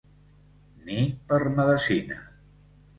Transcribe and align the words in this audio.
Ni 0.89 0.97
per 1.29 1.41
medecina. 1.61 2.23